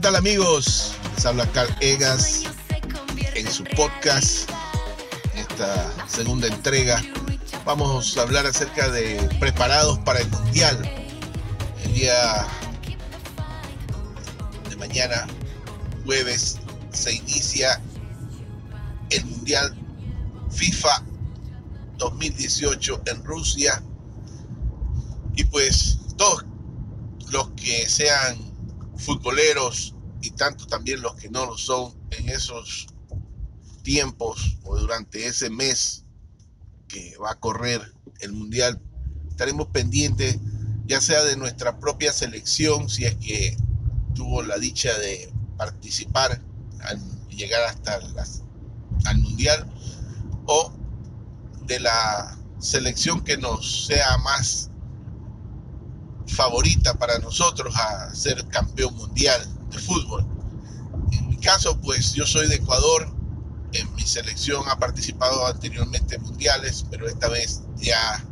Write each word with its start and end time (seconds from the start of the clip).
¿Qué 0.00 0.04
tal 0.04 0.16
amigos? 0.16 0.94
Les 1.14 1.26
habla 1.26 1.46
Carl 1.52 1.68
Egas 1.82 2.44
en 3.34 3.52
su 3.52 3.64
podcast, 3.64 4.48
esta 5.34 5.92
segunda 6.08 6.48
entrega. 6.48 7.02
Vamos 7.66 8.16
a 8.16 8.22
hablar 8.22 8.46
acerca 8.46 8.88
de 8.88 9.20
preparados 9.38 9.98
para 9.98 10.20
el 10.20 10.30
Mundial. 10.30 10.80
El 11.84 11.92
día 11.92 12.46
de 14.70 14.76
mañana, 14.76 15.26
jueves, 16.06 16.56
se 16.92 17.16
inicia 17.16 17.78
el 19.10 19.26
Mundial 19.26 19.76
FIFA 20.50 21.04
2018 21.98 23.02
en 23.04 23.22
Rusia. 23.22 23.82
Y 25.36 25.44
pues 25.44 25.98
todos 26.16 26.46
los 27.28 27.50
que 27.50 27.86
sean 27.86 28.49
futboleros 29.00 29.94
y 30.20 30.30
tanto 30.30 30.66
también 30.66 31.00
los 31.00 31.14
que 31.14 31.30
no 31.30 31.46
lo 31.46 31.56
son 31.56 31.94
en 32.10 32.28
esos 32.28 32.86
tiempos 33.82 34.58
o 34.64 34.78
durante 34.78 35.26
ese 35.26 35.50
mes 35.50 36.04
que 36.86 37.16
va 37.18 37.32
a 37.32 37.40
correr 37.40 37.94
el 38.20 38.32
mundial, 38.32 38.80
estaremos 39.30 39.68
pendientes 39.68 40.38
ya 40.90 41.00
sea 41.00 41.22
de 41.22 41.36
nuestra 41.36 41.78
propia 41.78 42.12
selección, 42.12 42.88
si 42.88 43.04
es 43.04 43.14
que 43.14 43.56
tuvo 44.14 44.42
la 44.42 44.58
dicha 44.58 44.92
de 44.98 45.32
participar 45.56 46.42
al 46.80 47.00
llegar 47.28 47.62
hasta 47.62 48.00
las, 48.08 48.42
al 49.04 49.18
mundial, 49.18 49.72
o 50.46 50.72
de 51.62 51.78
la 51.78 52.36
selección 52.58 53.22
que 53.22 53.36
nos 53.36 53.86
sea 53.86 54.18
más 54.18 54.69
favorita 56.40 56.94
para 56.94 57.18
nosotros 57.18 57.76
a 57.76 58.14
ser 58.14 58.46
campeón 58.46 58.96
mundial 58.96 59.46
de 59.70 59.78
fútbol. 59.78 60.26
En 61.12 61.28
mi 61.28 61.36
caso, 61.36 61.78
pues 61.82 62.14
yo 62.14 62.24
soy 62.24 62.48
de 62.48 62.54
Ecuador, 62.54 63.14
en 63.74 63.94
mi 63.94 64.04
selección 64.04 64.64
ha 64.70 64.78
participado 64.78 65.46
anteriormente 65.46 66.14
en 66.14 66.22
mundiales, 66.22 66.86
pero 66.90 67.06
esta 67.06 67.28
vez 67.28 67.60
ya 67.76 68.24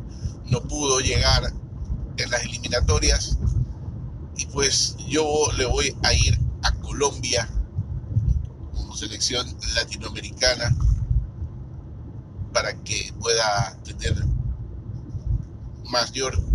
no 0.45 0.59
pudo 0.63 0.99
llegar 1.01 1.53
en 2.17 2.31
las 2.31 2.41
eliminatorias. 2.41 3.37
Y 4.35 4.47
pues 4.47 4.95
yo 5.07 5.23
le 5.55 5.65
voy 5.65 5.95
a 6.01 6.11
ir 6.11 6.39
a 6.63 6.71
Colombia 6.79 7.47
como 8.73 8.95
selección 8.95 9.45
latinoamericana 9.75 10.75
para 12.53 12.73
que 12.83 13.13
pueda 13.19 13.77
tener 13.83 14.15
mayor 15.91 16.48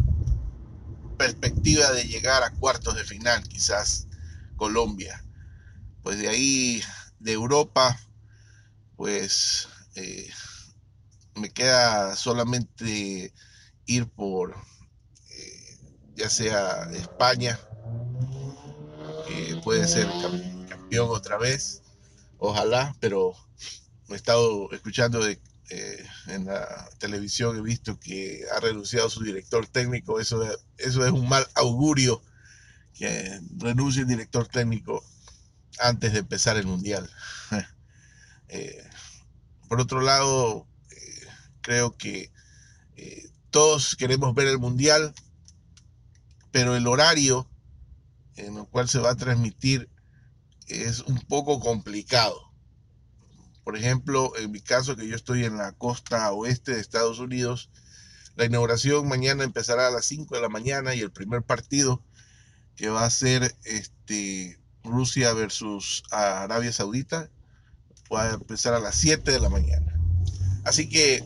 perspectiva 1.17 1.91
de 1.93 2.05
llegar 2.07 2.43
a 2.43 2.51
cuartos 2.55 2.97
de 2.97 3.05
final, 3.05 3.43
quizás 3.49 4.09
Colombia. 4.57 5.25
Pues 6.03 6.19
de 6.19 6.29
ahí, 6.29 6.83
de 7.19 7.33
Europa, 7.33 7.99
pues 8.97 9.69
eh, 9.97 10.31
me 11.35 11.51
queda 11.53 12.17
solamente 12.17 13.33
ir 13.87 14.09
por 14.11 14.55
eh, 15.31 15.79
ya 16.17 16.31
sea 16.31 16.85
España, 16.93 17.61
que 19.23 19.57
puede 19.57 19.87
ser 19.89 20.17
campeón 20.67 21.09
otra 21.11 21.39
vez, 21.39 21.83
ojalá, 22.37 22.95
pero 23.01 23.35
he 24.09 24.15
estado 24.15 24.71
escuchando 24.73 25.21
de 25.25 25.41
eh, 25.71 26.07
en 26.27 26.45
la 26.45 26.89
televisión 26.99 27.57
he 27.57 27.63
visto 27.63 27.99
que 27.99 28.45
ha 28.55 28.61
renunciado 28.61 29.09
su 29.09 29.23
director 29.23 29.67
técnico. 29.67 30.21
Eso, 30.21 30.43
eso 30.79 31.07
es 31.07 31.13
un 31.13 31.29
mal 31.29 31.47
augurio 31.55 32.23
que 32.95 33.41
renuncie 33.57 34.03
el 34.03 34.09
director 34.09 34.47
técnico 34.47 35.05
antes 35.79 36.13
de 36.13 36.21
empezar 36.21 36.57
el 36.57 36.67
mundial. 36.67 37.09
Eh, 38.49 38.87
por 39.69 39.81
otro 39.81 40.01
lado, 40.01 40.69
eh, 40.91 41.27
creo 41.61 41.97
que 41.97 42.31
todos 43.51 43.97
queremos 43.97 44.33
ver 44.35 44.47
el 44.47 44.59
mundial, 44.59 45.13
pero 46.53 46.77
el 46.77 46.87
horario 46.87 47.49
en 48.37 48.59
el 48.59 48.67
cual 48.67 48.89
se 48.89 49.01
va 49.01 49.11
a 49.11 49.17
transmitir 49.17 49.89
es 50.69 51.01
un 51.01 51.19
poco 51.21 51.59
complicado. 51.59 52.54
Por 53.65 53.77
ejemplo, 53.77 54.33
en 54.37 54.51
mi 54.51 54.61
caso, 54.61 54.97
que 54.97 55.09
yo 55.09 55.17
estoy 55.17 55.45
en 55.45 55.57
la 55.57 55.73
costa 55.73 56.31
oeste 56.33 56.75
de 56.75 56.81
Estados 56.81 57.19
Unidos, 57.19 57.71
la 58.37 58.45
inauguración 58.45 59.09
mañana 59.09 59.45
empezará 59.45 59.89
a 59.89 59.91
las 59.91 60.05
5 60.07 60.35
de 60.35 60.43
la 60.43 60.49
mañana 60.49 60.95
y 60.95 61.01
el 61.01 61.11
primer 61.11 61.43
partido 61.43 62.03
que 62.77 62.89
va 62.89 63.05
a 63.05 63.11
ser 63.11 63.55
este, 63.65 64.59
Rusia 64.83 65.33
versus 65.33 66.03
Arabia 66.11 66.73
Saudita 66.73 67.31
va 68.13 68.25
a 68.25 68.35
empezar 68.35 68.75
a 68.75 68.81
las 68.81 68.97
7 68.97 69.31
de 69.31 69.41
la 69.41 69.49
mañana. 69.49 69.99
Así 70.65 70.89
que 70.89 71.25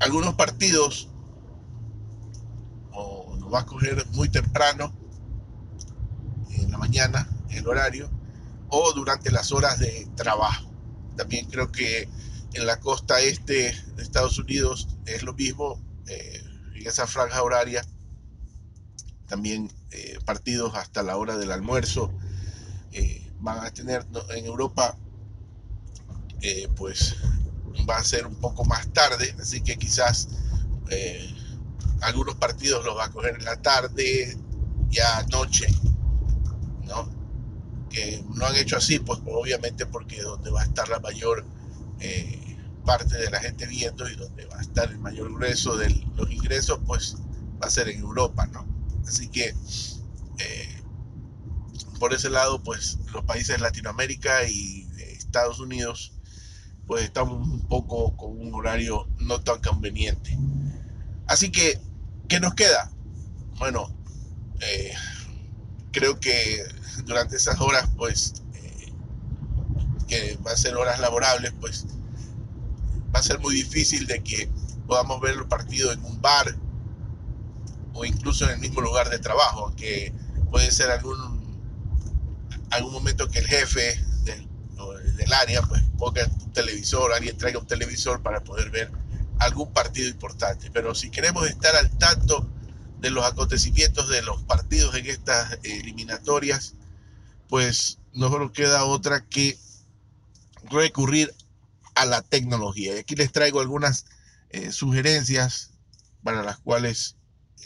algunos 0.00 0.34
partidos 0.34 1.08
nos 3.38 3.52
va 3.52 3.60
a 3.60 3.66
coger 3.66 4.06
muy 4.12 4.28
temprano 4.28 4.92
en 6.50 6.70
la 6.70 6.78
mañana 6.78 7.28
el 7.50 7.66
horario 7.66 8.08
o 8.68 8.92
durante 8.92 9.30
las 9.30 9.52
horas 9.52 9.78
de 9.78 10.08
trabajo. 10.14 10.69
También 11.16 11.46
creo 11.46 11.70
que 11.70 12.08
en 12.54 12.66
la 12.66 12.80
costa 12.80 13.20
este 13.20 13.74
de 13.96 14.02
Estados 14.02 14.38
Unidos 14.38 14.88
es 15.06 15.22
lo 15.22 15.34
mismo, 15.34 15.80
eh, 16.08 16.42
en 16.74 16.86
esa 16.86 17.06
franja 17.06 17.42
horaria, 17.42 17.84
también 19.28 19.70
eh, 19.92 20.18
partidos 20.24 20.74
hasta 20.74 21.02
la 21.02 21.16
hora 21.16 21.36
del 21.36 21.52
almuerzo. 21.52 22.12
Eh, 22.92 23.30
van 23.38 23.64
a 23.64 23.70
tener 23.70 24.06
en 24.30 24.44
Europa, 24.44 24.98
pues 26.76 27.16
va 27.88 27.96
a 27.96 28.04
ser 28.04 28.26
un 28.26 28.34
poco 28.34 28.64
más 28.64 28.92
tarde, 28.92 29.34
así 29.40 29.62
que 29.62 29.76
quizás 29.76 30.28
algunos 32.02 32.34
partidos 32.34 32.84
los 32.84 32.96
va 32.96 33.06
a 33.06 33.10
coger 33.10 33.36
en 33.36 33.44
la 33.44 33.56
tarde, 33.62 34.36
ya 34.90 35.22
noche, 35.30 35.66
¿no? 36.86 37.19
Que 37.90 38.24
no 38.34 38.46
han 38.46 38.56
hecho 38.56 38.76
así, 38.76 38.98
pues 38.98 39.20
obviamente 39.26 39.84
porque 39.86 40.22
donde 40.22 40.50
va 40.50 40.62
a 40.62 40.64
estar 40.64 40.88
la 40.88 41.00
mayor 41.00 41.44
eh, 42.00 42.56
parte 42.84 43.18
de 43.18 43.30
la 43.30 43.40
gente 43.40 43.66
viendo 43.66 44.08
y 44.08 44.16
donde 44.16 44.46
va 44.46 44.58
a 44.58 44.62
estar 44.62 44.90
el 44.90 44.98
mayor 44.98 45.32
grueso 45.34 45.76
de 45.76 45.90
los 46.16 46.30
ingresos, 46.30 46.80
pues 46.86 47.16
va 47.62 47.66
a 47.66 47.70
ser 47.70 47.88
en 47.88 48.00
Europa, 48.00 48.46
¿no? 48.46 48.66
Así 49.06 49.28
que 49.28 49.54
eh, 50.38 50.82
por 51.98 52.14
ese 52.14 52.30
lado, 52.30 52.62
pues 52.62 52.98
los 53.12 53.24
países 53.24 53.56
de 53.56 53.62
Latinoamérica 53.62 54.48
y 54.48 54.84
de 54.96 55.12
Estados 55.12 55.60
Unidos, 55.60 56.14
pues 56.86 57.04
estamos 57.04 57.46
un 57.46 57.60
poco 57.68 58.16
con 58.16 58.40
un 58.40 58.54
horario 58.54 59.06
no 59.18 59.40
tan 59.42 59.60
conveniente. 59.60 60.36
Así 61.26 61.52
que, 61.52 61.78
¿qué 62.28 62.40
nos 62.40 62.54
queda? 62.54 62.90
Bueno, 63.58 63.94
eh, 64.60 64.94
creo 65.92 66.18
que 66.18 66.64
durante 67.04 67.36
esas 67.36 67.60
horas, 67.60 67.88
pues, 67.96 68.34
eh, 68.54 68.92
que 70.08 70.38
va 70.46 70.52
a 70.52 70.56
ser 70.56 70.76
horas 70.76 71.00
laborables, 71.00 71.52
pues, 71.60 71.86
va 73.14 73.20
a 73.20 73.22
ser 73.22 73.38
muy 73.40 73.54
difícil 73.54 74.06
de 74.06 74.22
que 74.22 74.50
podamos 74.86 75.20
ver 75.20 75.34
el 75.34 75.46
partido 75.46 75.92
en 75.92 76.04
un 76.04 76.20
bar 76.20 76.56
o 77.92 78.04
incluso 78.04 78.44
en 78.44 78.50
el 78.50 78.58
mismo 78.58 78.80
lugar 78.80 79.10
de 79.10 79.18
trabajo, 79.18 79.72
que 79.76 80.12
puede 80.50 80.70
ser 80.70 80.90
algún, 80.90 81.58
algún 82.70 82.92
momento 82.92 83.28
que 83.28 83.40
el 83.40 83.46
jefe 83.46 84.02
del, 84.24 84.48
del 85.16 85.32
área, 85.32 85.62
pues, 85.62 85.82
ponga 85.98 86.24
un 86.26 86.52
televisor, 86.52 87.12
alguien 87.12 87.36
traiga 87.36 87.58
un 87.58 87.66
televisor 87.66 88.22
para 88.22 88.42
poder 88.42 88.70
ver 88.70 88.90
algún 89.38 89.72
partido 89.72 90.08
importante. 90.08 90.70
Pero 90.72 90.94
si 90.94 91.10
queremos 91.10 91.48
estar 91.48 91.74
al 91.76 91.90
tanto 91.98 92.48
de 93.00 93.10
los 93.10 93.24
acontecimientos 93.24 94.08
de 94.08 94.22
los 94.22 94.42
partidos 94.42 94.94
en 94.94 95.06
estas 95.06 95.58
eliminatorias, 95.62 96.74
pues 97.50 97.98
no 98.12 98.30
nos 98.30 98.52
queda 98.52 98.84
otra 98.84 99.26
que 99.26 99.58
recurrir 100.70 101.34
a 101.96 102.06
la 102.06 102.22
tecnología. 102.22 102.94
Y 102.94 102.98
aquí 103.00 103.16
les 103.16 103.32
traigo 103.32 103.60
algunas 103.60 104.06
eh, 104.50 104.70
sugerencias 104.70 105.72
para 106.22 106.44
las 106.44 106.58
cuales 106.60 107.16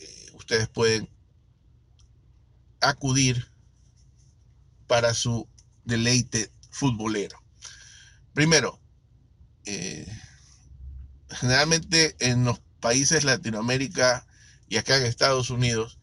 eh, 0.00 0.30
ustedes 0.32 0.68
pueden 0.68 1.08
acudir 2.80 3.46
para 4.86 5.12
su 5.12 5.46
deleite 5.84 6.50
futbolero. 6.70 7.38
Primero, 8.32 8.80
eh, 9.66 10.06
generalmente 11.28 12.16
en 12.20 12.44
los 12.44 12.58
países 12.80 13.24
Latinoamérica 13.24 14.26
y 14.66 14.78
acá 14.78 14.96
en 14.96 15.04
Estados 15.04 15.50
Unidos 15.50 15.98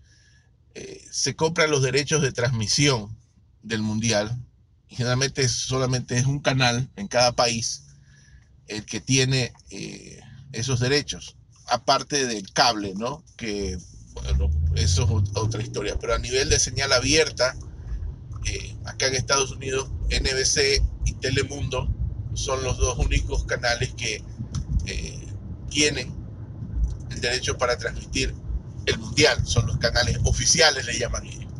se 1.11 1.35
compran 1.35 1.69
los 1.69 1.81
derechos 1.81 2.21
de 2.21 2.31
transmisión 2.31 3.20
del 3.63 3.81
mundial. 3.81 4.37
Generalmente 4.87 5.47
solamente 5.47 6.17
es 6.17 6.25
un 6.25 6.39
canal 6.39 6.89
en 6.95 7.07
cada 7.07 7.31
país 7.33 7.83
el 8.67 8.85
que 8.85 9.01
tiene 9.01 9.53
eh, 9.69 10.19
esos 10.51 10.79
derechos, 10.79 11.35
aparte 11.67 12.25
del 12.25 12.51
cable, 12.51 12.93
¿no? 12.95 13.23
Que 13.37 13.77
eso 14.75 15.23
es 15.23 15.31
otra 15.35 15.61
historia. 15.61 15.97
Pero 15.99 16.13
a 16.13 16.19
nivel 16.19 16.49
de 16.49 16.59
señal 16.59 16.91
abierta, 16.93 17.55
eh, 18.45 18.75
acá 18.85 19.07
en 19.07 19.15
Estados 19.15 19.51
Unidos, 19.51 19.89
NBC 20.09 20.81
y 21.05 21.13
Telemundo 21.13 21.93
son 22.33 22.63
los 22.63 22.77
dos 22.77 22.97
únicos 22.97 23.43
canales 23.45 23.93
que 23.95 24.23
eh, 24.85 25.27
tienen 25.69 26.13
el 27.09 27.21
derecho 27.21 27.57
para 27.57 27.77
transmitir 27.77 28.33
el 28.85 28.97
mundial, 28.97 29.45
son 29.45 29.67
los 29.67 29.77
canales 29.77 30.17
oficiales, 30.23 30.85
le 30.85 30.97
llaman 30.97 31.25
ellos. 31.25 31.50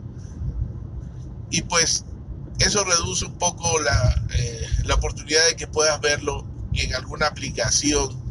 Y 1.52 1.62
pues 1.64 2.06
eso 2.60 2.84
reduce 2.84 3.26
un 3.26 3.38
poco 3.38 3.80
la, 3.82 4.26
eh, 4.36 4.68
la 4.86 4.96
oportunidad 4.96 5.46
de 5.48 5.56
que 5.56 5.68
puedas 5.68 6.00
verlo 6.02 6.48
en 6.74 6.96
alguna 6.96 7.28
aplicación 7.28 8.22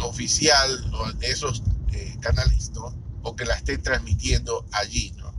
oficial 0.00 0.90
o 0.94 1.12
de 1.12 1.30
esos 1.30 1.62
eh, 1.92 2.16
canales, 2.20 2.70
¿no? 2.72 2.94
O 3.22 3.36
que 3.36 3.44
la 3.44 3.54
estén 3.54 3.82
transmitiendo 3.82 4.66
allí, 4.72 5.12
¿no? 5.16 5.32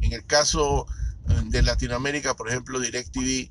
En 0.00 0.12
el 0.12 0.24
caso 0.24 0.86
eh, 1.28 1.42
de 1.46 1.62
Latinoamérica, 1.62 2.36
por 2.36 2.48
ejemplo, 2.48 2.80
DirecTV, 2.80 3.50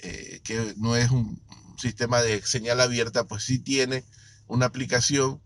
eh, 0.00 0.40
que 0.44 0.74
no 0.76 0.96
es 0.96 1.10
un 1.10 1.42
sistema 1.76 2.20
de 2.22 2.42
señal 2.42 2.80
abierta, 2.80 3.24
pues 3.24 3.44
sí 3.44 3.58
tiene 3.58 4.04
una 4.46 4.66
aplicación 4.66 5.40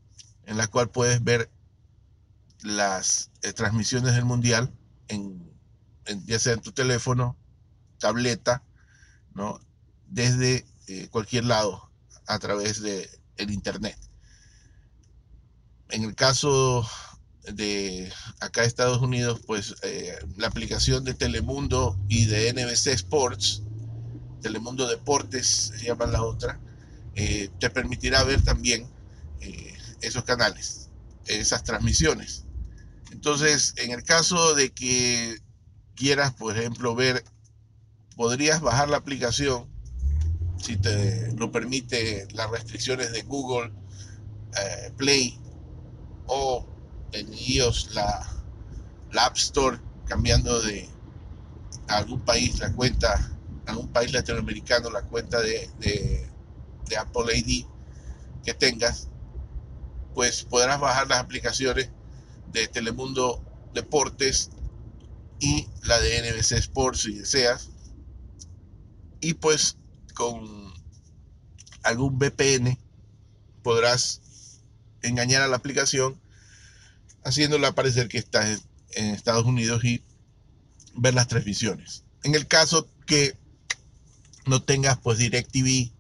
en 0.45 0.57
la 0.57 0.67
cual 0.67 0.91
puedes 0.91 1.23
ver 1.23 1.51
las 2.63 3.31
transmisiones 3.55 4.15
del 4.15 4.25
mundial 4.25 4.73
en, 5.09 5.52
ya 6.25 6.39
sea 6.39 6.55
en 6.55 6.61
tu 6.61 6.73
teléfono, 6.73 7.37
tableta, 7.99 8.63
¿no? 9.35 9.61
desde 10.09 10.67
cualquier 11.11 11.45
lado 11.45 11.91
a 12.27 12.39
través 12.39 12.83
de 12.83 13.09
el 13.37 13.51
internet 13.51 13.97
en 15.93 16.05
el 16.05 16.15
caso 16.15 16.89
de 17.53 18.11
acá 18.41 18.65
Estados 18.65 19.03
Unidos, 19.03 19.41
pues 19.47 19.75
eh, 19.83 20.19
la 20.37 20.47
aplicación 20.47 21.05
de 21.05 21.15
Telemundo 21.15 21.99
y 22.09 22.25
de 22.27 22.53
NBC 22.53 22.89
Sports, 22.89 23.63
Telemundo 24.41 24.89
Deportes 24.89 25.73
se 25.77 25.87
llama 25.87 26.07
la 26.07 26.23
otra, 26.23 26.59
eh, 27.15 27.51
te 27.61 27.69
permitirá 27.69 28.25
ver 28.25 28.43
también 28.43 28.87
eh, 29.41 29.75
esos 30.01 30.25
canales, 30.25 30.89
esas 31.27 31.63
transmisiones. 31.63 32.45
Entonces, 33.11 33.75
en 33.77 33.91
el 33.91 34.03
caso 34.03 34.55
de 34.55 34.71
que 34.71 35.39
quieras, 36.03 36.33
por 36.33 36.59
ejemplo, 36.59 36.97
ver, 36.97 37.23
podrías 38.17 38.61
bajar 38.61 38.89
la 38.89 38.97
aplicación, 38.97 39.69
si 40.57 40.77
te 40.77 41.31
lo 41.37 41.53
permite 41.53 42.27
las 42.33 42.51
restricciones 42.51 43.13
de 43.13 43.23
Google 43.23 43.73
Play 44.97 45.39
o 46.27 46.67
en 47.13 47.33
iOS 47.33 47.95
la, 47.95 48.29
App 49.17 49.37
Store 49.37 49.79
cambiando 50.07 50.61
de 50.63 50.89
algún 51.87 52.21
país 52.23 52.59
la 52.59 52.73
cuenta, 52.73 53.31
algún 53.67 53.87
país 53.87 54.13
latinoamericano 54.13 54.91
la 54.91 55.03
cuenta 55.03 55.41
de, 55.41 55.71
de, 55.79 56.29
Apple 56.99 57.35
ID 57.35 57.65
que 58.45 58.55
tengas, 58.55 59.09
pues 60.15 60.43
podrás 60.43 60.81
bajar 60.81 61.07
las 61.07 61.21
aplicaciones 61.21 61.91
de 62.53 62.67
Telemundo 62.67 63.41
Deportes 63.73 64.51
y 65.43 65.67
la 65.83 66.01
de 66.01 66.23
NBC 66.23 66.53
Sports 66.53 67.01
si 67.01 67.15
deseas. 67.15 67.71
Y 69.21 69.35
pues 69.35 69.77
con 70.15 70.73
algún 71.83 72.17
VPN 72.17 72.79
podrás 73.65 74.21
engañar 75.03 75.43
a 75.43 75.49
la 75.49 75.57
aplicación 75.57 76.21
haciéndola 77.25 77.75
parecer 77.75 78.07
que 78.07 78.19
estás 78.19 78.63
en 78.93 79.07
Estados 79.07 79.45
Unidos 79.45 79.85
y 79.85 80.05
ver 80.95 81.15
las 81.15 81.27
transmisiones. 81.27 82.05
En 82.23 82.37
el 82.37 82.47
caso 82.47 82.89
que 83.05 83.37
no 84.47 84.63
tengas 84.63 84.99
pues 84.99 85.19
DirecTV 85.19 85.91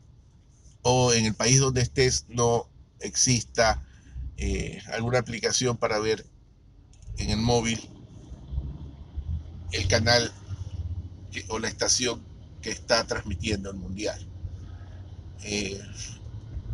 o 0.82 1.12
en 1.12 1.26
el 1.26 1.34
país 1.34 1.58
donde 1.58 1.82
estés 1.82 2.26
no 2.28 2.68
exista 3.00 3.82
eh, 4.36 4.80
alguna 4.92 5.18
aplicación 5.18 5.76
para 5.76 5.98
ver 5.98 6.24
en 7.18 7.30
el 7.30 7.38
móvil 7.38 7.91
el 9.72 9.88
canal 9.88 10.32
o 11.48 11.58
la 11.58 11.68
estación 11.68 12.22
que 12.60 12.70
está 12.70 13.04
transmitiendo 13.06 13.70
el 13.70 13.76
mundial. 13.76 14.26
Eh, 15.44 15.80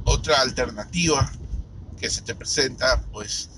otra 0.05 0.41
alternativa 0.41 1.31
que 1.99 2.11
se 2.11 2.23
te 2.23 2.35
presenta, 2.35 3.03
pues 3.13 3.51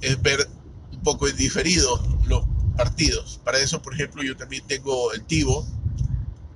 es 0.00 0.20
ver 0.20 0.48
un 0.92 1.02
poco 1.02 1.28
en 1.28 1.36
diferido 1.36 2.02
los 2.26 2.44
partidos. 2.76 3.40
Para 3.44 3.58
eso, 3.58 3.80
por 3.80 3.94
ejemplo, 3.94 4.22
yo 4.22 4.36
también 4.36 4.66
tengo 4.66 5.12
el 5.12 5.24
TiVo 5.24 5.66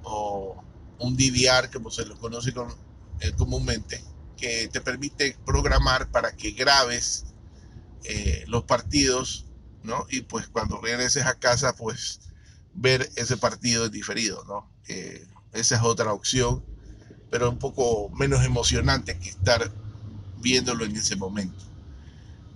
o 0.03 0.63
un 0.99 1.17
DVR, 1.17 1.71
como 1.73 1.91
se 1.91 2.05
lo 2.05 2.19
conoce 2.19 2.53
eh, 3.21 3.33
comúnmente, 3.37 4.03
que 4.37 4.69
te 4.69 4.81
permite 4.81 5.37
programar 5.47 6.11
para 6.11 6.33
que 6.33 6.51
grabes 6.53 7.27
eh, 8.05 8.45
los 8.49 8.65
partidos, 8.65 9.47
¿no? 9.83 10.07
Y 10.11 10.23
pues 10.23 10.49
cuando 10.49 10.81
regreses 10.81 11.27
a 11.27 11.35
casa, 11.35 11.75
pues 11.75 12.21
ver 12.75 13.11
ese 13.17 13.37
partido 13.37 13.89
diferido, 13.89 14.45
¿no? 14.45 14.71
Eh, 14.89 15.27
esa 15.53 15.77
es 15.77 15.83
otra 15.83 16.13
opción, 16.13 16.65
pero 17.31 17.51
un 17.51 17.59
poco 17.59 18.11
menos 18.11 18.45
emocionante 18.45 19.19
que 19.19 19.31
estar 19.31 19.71
viéndolo 20.39 20.85
en 20.85 20.97
ese 20.97 21.17
momento. 21.17 21.65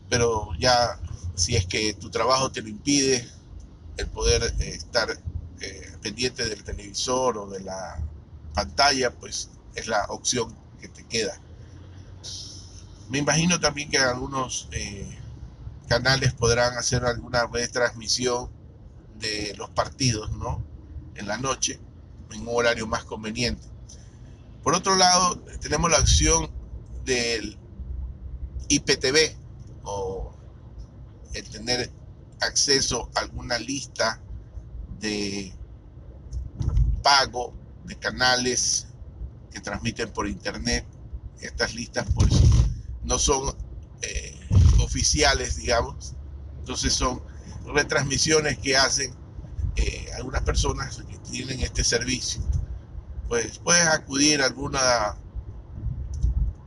Pero 0.08 0.50
ya 0.58 0.98
si 1.34 1.56
es 1.56 1.66
que 1.66 1.94
tu 1.94 2.10
trabajo 2.10 2.50
te 2.50 2.62
lo 2.62 2.68
impide, 2.68 3.28
el 3.96 4.06
poder 4.08 4.42
eh, 4.60 4.68
estar 4.70 5.10
eh, 5.60 5.96
pendiente 6.02 6.48
del 6.48 6.62
televisor 6.64 7.38
o 7.38 7.48
de 7.48 7.60
la 7.60 8.00
pantalla, 8.54 9.10
pues 9.12 9.50
es 9.74 9.86
la 9.88 10.04
opción 10.08 10.54
que 10.80 10.88
te 10.88 11.04
queda. 11.04 11.38
Me 13.08 13.18
imagino 13.18 13.60
también 13.60 13.90
que 13.90 13.98
algunos 13.98 14.68
eh, 14.72 15.18
canales 15.88 16.32
podrán 16.32 16.76
hacer 16.78 17.04
alguna 17.04 17.46
retransmisión 17.46 18.48
de 19.14 19.54
los 19.56 19.70
partidos, 19.70 20.30
¿no? 20.32 20.64
En 21.14 21.26
la 21.26 21.38
noche, 21.38 21.80
en 22.32 22.40
un 22.42 22.48
horario 22.48 22.86
más 22.86 23.04
conveniente. 23.04 23.66
Por 24.62 24.74
otro 24.74 24.96
lado, 24.96 25.38
tenemos 25.60 25.90
la 25.90 25.98
opción 25.98 26.50
del 27.04 27.58
IPTV 28.68 29.36
o 29.84 30.34
el 31.34 31.48
tener 31.50 31.92
acceso 32.40 33.10
a 33.14 33.20
alguna 33.20 33.58
lista 33.58 34.20
de 35.00 35.52
pago 37.02 37.52
de 37.84 37.96
canales 37.96 38.86
que 39.52 39.60
transmiten 39.60 40.10
por 40.12 40.26
internet. 40.26 40.86
Estas 41.40 41.74
listas 41.74 42.06
pues 42.14 42.32
no 43.02 43.18
son 43.18 43.54
eh, 44.00 44.34
oficiales, 44.82 45.56
digamos. 45.56 46.14
Entonces 46.58 46.94
son 46.94 47.22
retransmisiones 47.66 48.58
que 48.58 48.76
hacen 48.76 49.14
eh, 49.76 50.08
algunas 50.16 50.42
personas 50.42 51.02
que 51.08 51.18
tienen 51.18 51.60
este 51.60 51.84
servicio. 51.84 52.42
Pues 53.28 53.58
puedes 53.58 53.86
acudir 53.86 54.42
a 54.42 54.46
alguna 54.46 55.16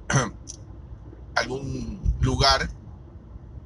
algún 1.35 2.01
lugar 2.19 2.69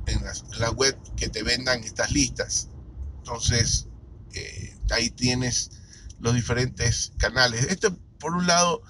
en 0.05 0.21
la, 0.59 0.71
web 0.71 0.97
que 1.15 1.29
te 1.29 1.43
vendan 1.43 1.83
estas 1.83 2.11
listas. 2.11 2.69
Entonces, 3.19 3.88
eh, 4.33 4.77
ahí 4.91 5.09
tienes 5.09 5.71
los 6.19 6.35
diferentes 6.35 7.13
canales. 7.17 7.65
Esto, 7.65 7.97
por 8.19 8.33
un 8.35 8.45
lado, 8.45 8.81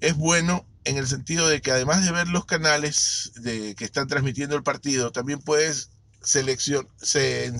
es 0.00 0.14
bueno 0.16 0.66
en 0.84 0.96
el 0.98 1.06
sentido 1.06 1.48
de 1.48 1.60
que 1.62 1.70
además 1.70 2.04
de 2.04 2.12
ver 2.12 2.28
los 2.28 2.44
canales 2.44 3.32
de, 3.36 3.74
que 3.74 3.84
están 3.84 4.08
transmitiendo 4.08 4.56
el 4.56 4.62
partido, 4.62 5.12
también 5.12 5.38
puedes 5.38 5.91
seleccionar, 6.22 6.90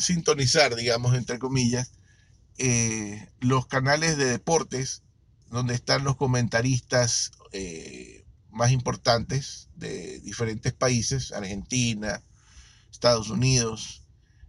sintonizar, 0.00 0.74
digamos, 0.74 1.14
entre 1.14 1.38
comillas, 1.38 1.92
eh, 2.58 3.28
los 3.40 3.66
canales 3.66 4.16
de 4.16 4.26
deportes 4.26 5.02
donde 5.50 5.74
están 5.74 6.04
los 6.04 6.16
comentaristas 6.16 7.32
eh, 7.52 8.24
más 8.50 8.70
importantes 8.70 9.68
de 9.76 10.20
diferentes 10.20 10.72
países, 10.72 11.32
Argentina, 11.32 12.22
Estados 12.90 13.30
Unidos, 13.30 14.02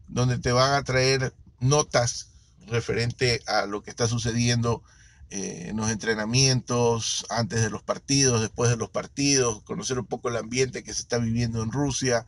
donde 0.08 0.38
te 0.38 0.52
van 0.52 0.74
a 0.74 0.84
traer 0.84 1.34
notas 1.60 2.28
referente 2.68 3.42
a 3.48 3.66
lo 3.66 3.84
que 3.84 3.90
está 3.90 4.08
sucediendo 4.08 4.84
eh, 5.30 5.70
en 5.70 5.78
los 5.78 5.90
entrenamientos, 5.90 7.26
antes 7.30 7.62
de 7.62 7.70
los 7.70 7.82
partidos, 7.82 8.42
después 8.42 8.70
de 8.70 8.78
los 8.78 8.90
partidos, 8.90 9.64
conocer 9.64 9.98
un 9.98 10.06
poco 10.06 10.30
el 10.30 10.38
ambiente 10.38 10.84
que 10.84 10.94
se 10.94 11.02
está 11.02 11.18
viviendo 11.18 11.64
en 11.64 11.72
Rusia. 11.72 12.28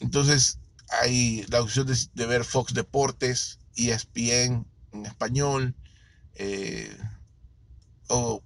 Entonces 0.00 0.58
hay 0.88 1.44
la 1.48 1.62
opción 1.62 1.86
de, 1.86 2.26
ver 2.26 2.44
Fox 2.44 2.74
Deportes, 2.74 3.58
ESPN 3.76 4.66
en 4.92 5.06
español, 5.06 5.74
eh, 6.34 6.96
o 8.08 8.42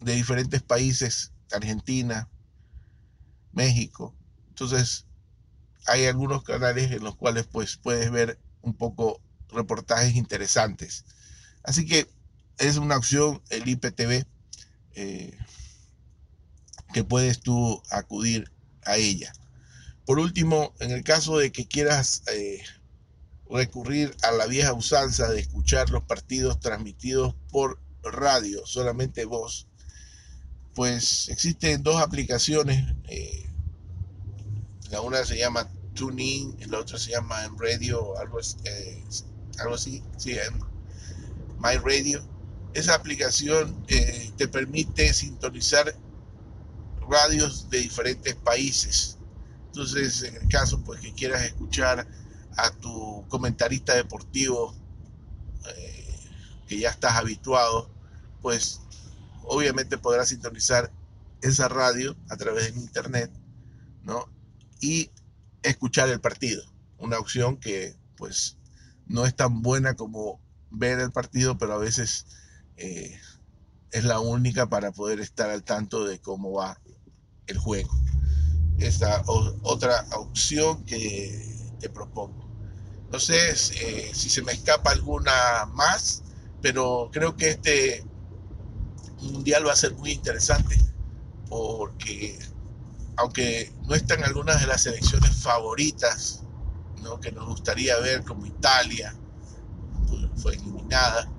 de 0.00 0.14
diferentes 0.14 0.62
países, 0.62 1.32
Argentina, 1.52 2.28
México. 3.52 4.14
Entonces, 4.48 5.06
hay 5.86 6.06
algunos 6.06 6.42
canales 6.42 6.90
en 6.90 7.04
los 7.04 7.16
cuales 7.16 7.46
pues 7.46 7.76
puedes 7.76 8.10
ver 8.10 8.38
un 8.62 8.74
poco 8.74 9.20
reportajes 9.48 10.14
interesantes. 10.14 11.04
Así 11.62 11.86
que 11.86 12.08
es 12.58 12.76
una 12.76 12.96
opción 12.96 13.42
el 13.50 13.68
IPTV 13.68 14.24
eh, 14.94 15.38
que 16.92 17.04
puedes 17.04 17.40
tú 17.40 17.82
acudir 17.90 18.50
a 18.84 18.96
ella. 18.96 19.32
Por 20.10 20.18
último, 20.18 20.74
en 20.80 20.90
el 20.90 21.04
caso 21.04 21.38
de 21.38 21.52
que 21.52 21.68
quieras 21.68 22.24
eh, 22.34 22.64
recurrir 23.48 24.12
a 24.24 24.32
la 24.32 24.48
vieja 24.48 24.72
usanza 24.72 25.28
de 25.28 25.38
escuchar 25.38 25.90
los 25.90 26.02
partidos 26.02 26.58
transmitidos 26.58 27.36
por 27.52 27.80
radio, 28.02 28.66
solamente 28.66 29.24
voz, 29.24 29.68
pues 30.74 31.28
existen 31.28 31.84
dos 31.84 32.02
aplicaciones. 32.02 32.92
Eh, 33.06 33.46
la 34.90 35.00
una 35.00 35.24
se 35.24 35.38
llama 35.38 35.70
TuneIn 35.94 36.56
la 36.68 36.80
otra 36.80 36.98
se 36.98 37.12
llama 37.12 37.44
en 37.44 37.56
radio, 37.56 38.18
algo, 38.18 38.40
eh, 38.64 39.04
algo 39.60 39.76
así, 39.76 40.02
sí, 40.18 40.32
en 40.32 40.58
My 41.60 41.76
Radio. 41.76 42.20
Esa 42.74 42.96
aplicación 42.96 43.84
eh, 43.86 44.32
te 44.36 44.48
permite 44.48 45.14
sintonizar 45.14 45.94
radios 47.08 47.70
de 47.70 47.78
diferentes 47.78 48.34
países. 48.34 49.19
Entonces, 49.70 50.22
en 50.22 50.36
el 50.36 50.48
caso 50.48 50.82
pues 50.82 51.00
que 51.00 51.12
quieras 51.14 51.42
escuchar 51.42 52.06
a 52.56 52.70
tu 52.72 53.24
comentarista 53.28 53.94
deportivo 53.94 54.74
que 56.70 56.78
ya 56.78 56.90
estás 56.90 57.16
habituado, 57.16 57.90
pues 58.40 58.80
obviamente 59.42 59.98
podrás 59.98 60.28
sintonizar 60.28 60.92
esa 61.42 61.68
radio 61.68 62.16
a 62.28 62.36
través 62.36 62.72
de 62.72 62.80
internet, 62.80 63.30
¿no? 64.04 64.28
Y 64.80 65.10
escuchar 65.64 66.08
el 66.10 66.20
partido. 66.20 66.62
Una 66.98 67.18
opción 67.18 67.56
que 67.56 67.96
pues 68.16 68.56
no 69.06 69.26
es 69.26 69.34
tan 69.34 69.62
buena 69.62 69.94
como 69.94 70.40
ver 70.70 71.00
el 71.00 71.10
partido, 71.10 71.58
pero 71.58 71.74
a 71.74 71.78
veces 71.78 72.26
eh, 72.76 73.18
es 73.90 74.04
la 74.04 74.20
única 74.20 74.68
para 74.68 74.92
poder 74.92 75.18
estar 75.18 75.50
al 75.50 75.64
tanto 75.64 76.04
de 76.04 76.20
cómo 76.20 76.52
va 76.52 76.80
el 77.48 77.58
juego. 77.58 77.90
Esta 78.80 79.22
otra 79.26 80.06
opción 80.16 80.84
que 80.84 81.70
te 81.78 81.88
propongo. 81.88 82.48
Sé 83.18 83.50
eh, 83.50 84.10
si 84.14 84.30
se 84.30 84.42
me 84.42 84.52
escapa 84.52 84.90
alguna 84.90 85.66
más, 85.74 86.22
pero 86.62 87.10
creo 87.12 87.36
que 87.36 87.50
este 87.50 88.04
mundial 89.20 89.66
va 89.66 89.72
a 89.72 89.76
ser 89.76 89.94
muy 89.94 90.12
interesante 90.12 90.80
porque 91.48 92.38
aunque 93.16 93.72
no 93.82 93.94
están 93.94 94.24
algunas 94.24 94.60
de 94.60 94.66
las 94.66 94.82
selecciones 94.82 95.36
favoritas 95.36 96.42
¿no? 97.02 97.20
que 97.20 97.32
nos 97.32 97.46
gustaría 97.46 97.98
ver 97.98 98.24
como 98.24 98.46
Italia 98.46 99.14
fue 100.36 100.54
eliminada 100.54 101.30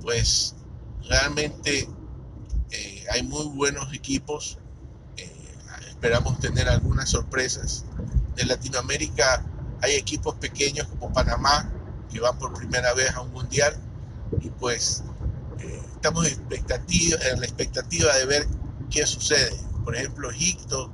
pues 0.00 0.56
realmente 1.08 1.88
eh, 2.70 3.04
hay 3.12 3.22
muy 3.22 3.46
buenos 3.46 3.92
equipos 3.92 4.58
esperamos 6.04 6.38
tener 6.38 6.68
algunas 6.68 7.08
sorpresas. 7.08 7.86
De 8.36 8.44
Latinoamérica 8.44 9.42
hay 9.80 9.94
equipos 9.94 10.34
pequeños 10.34 10.86
como 10.86 11.10
Panamá 11.14 11.72
que 12.12 12.20
van 12.20 12.38
por 12.38 12.52
primera 12.52 12.92
vez 12.92 13.10
a 13.14 13.22
un 13.22 13.32
mundial. 13.32 13.74
Y 14.42 14.50
pues 14.50 15.02
estamos 15.94 16.26
en 16.26 16.46
la 17.40 17.46
expectativa 17.46 18.14
de 18.16 18.26
ver 18.26 18.46
qué 18.90 19.06
sucede. 19.06 19.58
Por 19.82 19.96
ejemplo, 19.96 20.30
Egipto 20.30 20.92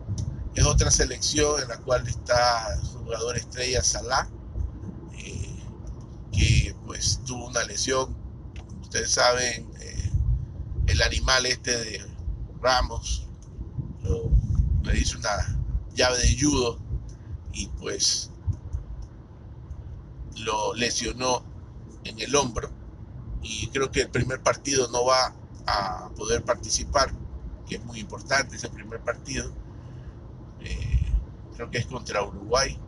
es 0.55 0.65
otra 0.65 0.93
selección 0.93 1.61
en 1.61 1.69
la 1.71 1.79
cual 1.79 2.07
está 2.07 2.81
su 2.81 3.01
jugador 3.01 3.37
estrella 3.37 3.83
Salah, 3.83 4.29
eh, 5.19 5.59
que 6.31 6.77
pues 6.87 7.19
tuvo 7.27 7.49
una 7.49 7.65
lesión, 7.65 8.17
ustedes 8.81 9.11
saben, 9.11 9.69
eh, 9.81 10.13
el 10.87 11.03
animal 11.03 11.47
este 11.47 11.77
de 11.77 12.07
Ramos 12.63 13.30
le 14.93 15.01
hizo 15.01 15.19
una 15.19 15.59
llave 15.95 16.19
de 16.19 16.37
judo 16.41 16.79
y 17.53 17.67
pues 17.81 18.31
lo 20.37 20.75
lesionó 20.75 21.45
en 22.05 22.21
el 22.21 22.35
hombro 22.35 22.71
y 23.43 23.69
creo 23.69 23.91
que 23.91 24.03
el 24.03 24.11
primer 24.11 24.43
partido 24.43 24.89
no 24.89 25.05
va 25.05 25.35
a 25.67 26.11
poder 26.17 26.45
participar, 26.45 27.13
que 27.67 27.77
es 27.77 27.85
muy 27.85 28.01
importante 28.01 28.57
ese 28.57 28.69
primer 28.69 29.01
partido. 29.01 29.51
Eh, 30.61 31.13
creo 31.57 31.71
que 31.71 31.79
es 31.79 31.87
contra 31.87 32.23
Uruguay. 32.23 32.79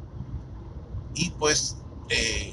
Y 1.15 1.31
pues 1.31 1.77
eh, 2.09 2.53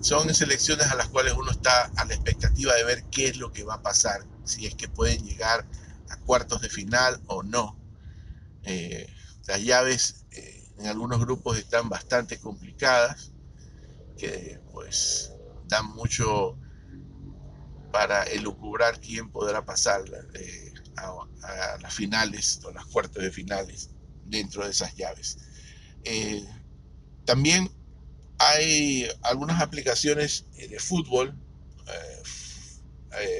son 0.00 0.34
selecciones 0.34 0.88
a 0.88 0.96
las 0.96 1.08
cuales 1.08 1.34
uno 1.34 1.50
está 1.50 1.90
a 1.96 2.04
la 2.04 2.14
expectativa 2.14 2.74
de 2.74 2.84
ver 2.84 3.04
qué 3.04 3.28
es 3.28 3.36
lo 3.36 3.52
que 3.52 3.64
va 3.64 3.74
a 3.74 3.82
pasar, 3.82 4.26
si 4.44 4.66
es 4.66 4.74
que 4.74 4.88
pueden 4.88 5.22
llegar 5.24 5.66
cuartos 6.20 6.60
de 6.62 6.68
final 6.68 7.20
o 7.26 7.42
no. 7.42 7.78
Eh, 8.64 9.06
las 9.46 9.62
llaves 9.62 10.24
en 10.78 10.86
algunos 10.86 11.20
grupos 11.20 11.58
están 11.58 11.88
bastante 11.88 12.38
complicadas 12.38 13.32
que 14.16 14.60
pues 14.72 15.32
dan 15.66 15.86
mucho 15.86 16.56
para 17.92 18.24
elucubrar 18.24 18.98
quién 19.00 19.30
podrá 19.30 19.64
pasar 19.64 20.02
eh, 20.34 20.72
a, 20.96 21.78
las 21.80 21.94
finales 21.94 22.60
o 22.64 22.72
las 22.72 22.86
cuartos 22.86 23.22
de 23.22 23.30
finales 23.30 23.90
dentro 24.24 24.64
de 24.64 24.70
esas 24.70 24.94
llaves. 24.96 25.38
Eh, 26.04 26.44
también 27.24 27.70
hay 28.38 29.08
algunas 29.22 29.60
aplicaciones 29.60 30.46
eh, 30.56 30.68
de 30.68 30.78
fútbol. 30.78 31.36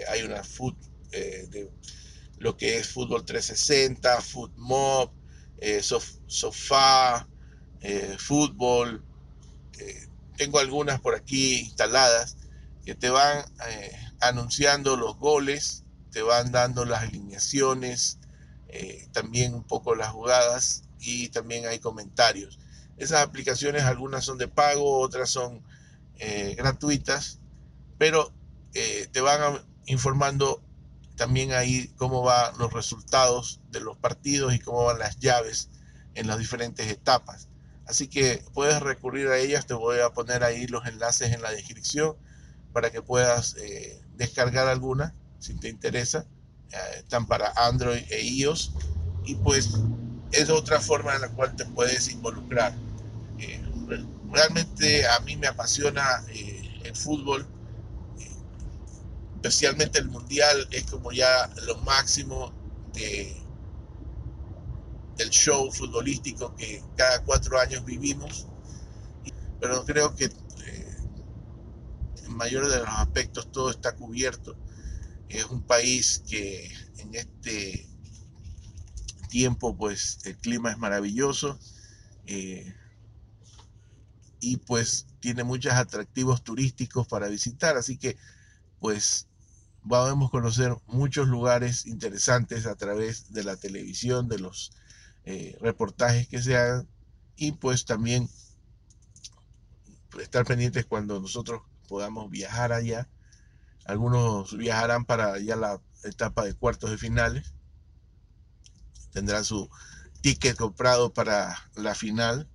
hay 0.08 0.22
una 0.22 0.44
foot, 0.44 0.76
de 1.10 1.70
lo 2.42 2.56
que 2.56 2.78
es 2.78 2.88
fútbol 2.88 3.24
360, 3.24 4.20
Footmob, 4.20 5.10
Sofá, 6.26 7.28
fútbol 8.18 9.04
tengo 10.36 10.58
algunas 10.58 11.00
por 11.00 11.14
aquí 11.14 11.60
instaladas 11.60 12.36
que 12.84 12.94
te 12.94 13.10
van 13.10 13.44
eh, 13.68 13.92
anunciando 14.20 14.96
los 14.96 15.16
goles, 15.18 15.84
te 16.10 16.22
van 16.22 16.50
dando 16.50 16.84
las 16.84 17.02
alineaciones, 17.02 18.18
eh, 18.68 19.06
también 19.12 19.54
un 19.54 19.62
poco 19.62 19.94
las 19.94 20.10
jugadas 20.10 20.82
y 20.98 21.28
también 21.28 21.66
hay 21.66 21.78
comentarios. 21.78 22.58
Esas 22.96 23.20
aplicaciones, 23.20 23.84
algunas 23.84 24.24
son 24.24 24.38
de 24.38 24.48
pago, 24.48 24.98
otras 24.98 25.30
son 25.30 25.62
eh, 26.18 26.54
gratuitas, 26.56 27.38
pero 27.98 28.32
te 28.72 29.20
van 29.20 29.62
informando 29.84 30.62
también 31.16 31.52
ahí 31.52 31.88
cómo 31.96 32.22
van 32.22 32.56
los 32.58 32.72
resultados 32.72 33.60
de 33.70 33.80
los 33.80 33.96
partidos 33.96 34.54
y 34.54 34.58
cómo 34.58 34.84
van 34.84 34.98
las 34.98 35.18
llaves 35.18 35.70
en 36.14 36.26
las 36.26 36.38
diferentes 36.38 36.86
etapas. 36.88 37.48
Así 37.86 38.08
que 38.08 38.44
puedes 38.54 38.80
recurrir 38.80 39.28
a 39.28 39.38
ellas, 39.38 39.66
te 39.66 39.74
voy 39.74 39.98
a 40.00 40.10
poner 40.10 40.44
ahí 40.44 40.66
los 40.66 40.86
enlaces 40.86 41.32
en 41.32 41.42
la 41.42 41.50
descripción 41.50 42.16
para 42.72 42.90
que 42.90 43.02
puedas 43.02 43.56
eh, 43.58 44.00
descargar 44.16 44.68
alguna 44.68 45.14
si 45.38 45.54
te 45.54 45.68
interesa. 45.68 46.26
Eh, 46.70 46.98
están 46.98 47.26
para 47.26 47.52
Android 47.56 48.02
e 48.08 48.22
iOS 48.22 48.72
y 49.24 49.34
pues 49.36 49.70
es 50.30 50.48
otra 50.48 50.80
forma 50.80 51.14
en 51.14 51.22
la 51.22 51.28
cual 51.28 51.54
te 51.56 51.66
puedes 51.66 52.08
involucrar. 52.10 52.74
Eh, 53.38 53.62
realmente 54.30 55.06
a 55.06 55.20
mí 55.20 55.36
me 55.36 55.48
apasiona 55.48 56.24
el 56.84 56.96
fútbol, 56.96 57.46
especialmente 59.42 59.98
el 59.98 60.08
mundial, 60.08 60.68
es 60.70 60.84
como 60.84 61.10
ya 61.10 61.50
lo 61.66 61.76
máximo 61.78 62.52
de 62.94 63.36
el 65.18 65.30
show 65.30 65.70
futbolístico 65.72 66.54
que 66.54 66.82
cada 66.96 67.24
cuatro 67.24 67.58
años 67.58 67.84
vivimos, 67.84 68.46
pero 69.60 69.84
creo 69.84 70.14
que 70.14 70.26
eh, 70.26 70.96
en 72.24 72.36
mayor 72.36 72.68
de 72.68 72.78
los 72.78 72.88
aspectos 72.88 73.50
todo 73.50 73.70
está 73.70 73.96
cubierto. 73.96 74.56
Es 75.28 75.44
un 75.46 75.62
país 75.62 76.22
que 76.28 76.72
en 76.98 77.14
este 77.14 77.88
tiempo 79.28 79.76
pues 79.76 80.18
el 80.24 80.36
clima 80.36 80.70
es 80.70 80.78
maravilloso 80.78 81.58
eh, 82.26 82.74
y 84.38 84.58
pues 84.58 85.06
tiene 85.18 85.42
muchos 85.42 85.72
atractivos 85.72 86.44
turísticos 86.44 87.08
para 87.08 87.28
visitar, 87.28 87.76
así 87.76 87.96
que 87.96 88.16
pues 88.78 89.28
podemos 89.88 90.30
conocer 90.30 90.76
muchos 90.86 91.28
lugares 91.28 91.86
interesantes 91.86 92.66
a 92.66 92.74
través 92.74 93.32
de 93.32 93.44
la 93.44 93.56
televisión, 93.56 94.28
de 94.28 94.38
los 94.38 94.72
eh, 95.24 95.56
reportajes 95.60 96.28
que 96.28 96.42
se 96.42 96.56
hagan 96.56 96.88
y 97.36 97.52
pues 97.52 97.84
también 97.84 98.28
estar 100.20 100.44
pendientes 100.44 100.86
cuando 100.86 101.20
nosotros 101.20 101.62
podamos 101.88 102.30
viajar 102.30 102.72
allá. 102.72 103.08
Algunos 103.84 104.56
viajarán 104.56 105.04
para 105.04 105.38
ya 105.38 105.56
la 105.56 105.80
etapa 106.04 106.44
de 106.44 106.54
cuartos 106.54 106.90
de 106.90 106.98
finales. 106.98 107.52
Tendrán 109.12 109.44
su 109.44 109.68
ticket 110.20 110.56
comprado 110.56 111.12
para 111.12 111.56
la 111.74 111.94
final 111.94 112.48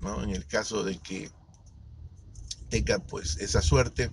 ¿no? 0.00 0.22
En 0.22 0.30
el 0.30 0.46
caso 0.46 0.84
de 0.84 0.98
que 0.98 1.30
tenga 2.68 2.98
pues 2.98 3.38
esa 3.38 3.62
suerte, 3.62 4.10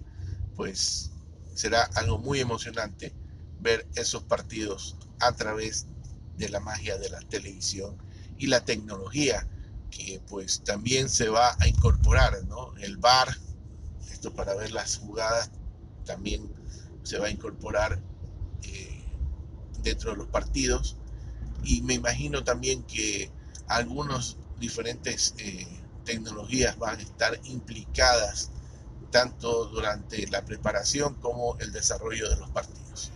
pues 0.55 1.11
será 1.55 1.83
algo 1.95 2.19
muy 2.19 2.39
emocionante 2.39 3.15
ver 3.59 3.87
esos 3.95 4.23
partidos 4.23 4.97
a 5.19 5.31
través 5.31 5.87
de 6.37 6.49
la 6.49 6.59
magia 6.59 6.97
de 6.97 7.09
la 7.09 7.19
televisión 7.21 7.97
y 8.37 8.47
la 8.47 8.63
tecnología 8.63 9.47
que 9.89 10.21
pues 10.27 10.61
también 10.63 11.09
se 11.09 11.29
va 11.29 11.55
a 11.59 11.67
incorporar, 11.67 12.43
¿no? 12.45 12.75
El 12.77 12.97
bar, 12.97 13.35
esto 14.11 14.33
para 14.33 14.53
ver 14.53 14.71
las 14.71 14.97
jugadas 14.97 15.49
también 16.05 16.53
se 17.03 17.17
va 17.17 17.27
a 17.27 17.31
incorporar 17.31 18.03
eh, 18.63 19.03
dentro 19.79 20.11
de 20.11 20.17
los 20.17 20.27
partidos 20.27 20.97
y 21.63 21.81
me 21.81 21.93
imagino 21.93 22.43
también 22.43 22.83
que 22.83 23.31
algunos 23.67 24.37
diferentes 24.59 25.33
eh, 25.37 25.81
tecnologías 26.03 26.77
van 26.77 26.99
a 26.99 27.03
estar 27.03 27.39
implicadas 27.45 28.51
tanto 29.15 29.67
durante 29.67 30.27
la 30.27 30.43
preparación 30.43 31.13
como 31.21 31.55
el 31.59 31.71
desarrollo 31.71 32.29
de 32.29 32.35
los 32.35 32.49
partidos. 32.49 33.13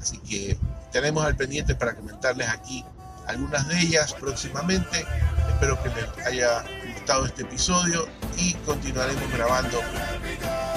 Así 0.00 0.18
que 0.18 0.56
tenemos 0.92 1.26
al 1.26 1.34
pendiente 1.34 1.74
para 1.74 1.96
comentarles 1.96 2.48
aquí 2.48 2.84
algunas 3.26 3.66
de 3.66 3.80
ellas 3.80 4.14
próximamente. 4.14 5.04
Espero 5.48 5.82
que 5.82 5.88
les 5.88 6.26
haya 6.26 6.64
gustado 6.94 7.26
este 7.26 7.42
episodio 7.42 8.06
y 8.36 8.54
continuaremos 8.64 9.32
grabando 9.32 9.80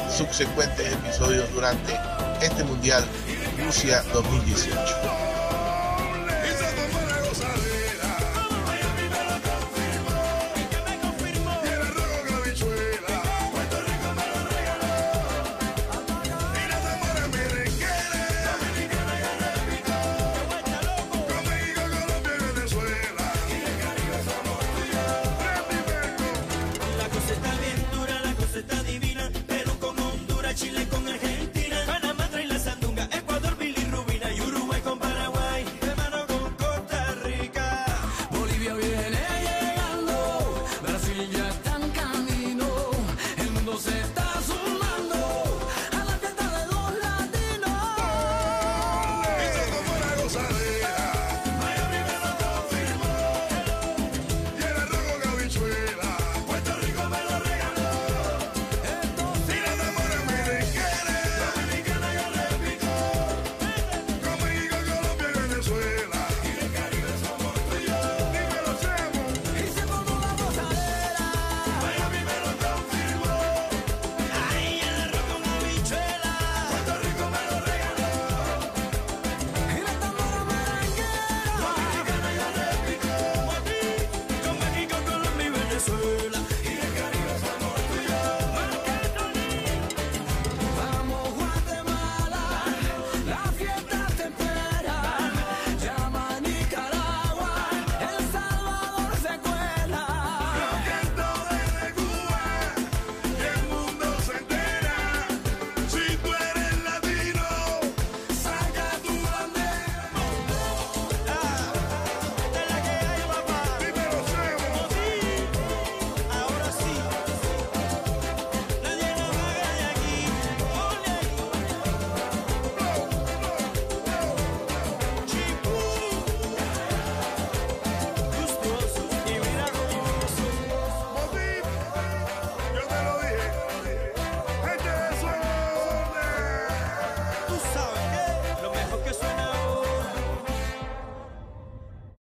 subsecuentes 0.10 0.94
episodios 0.94 1.48
durante 1.54 1.96
este 2.42 2.64
Mundial 2.64 3.06
Rusia 3.64 4.02
2018. 4.14 5.25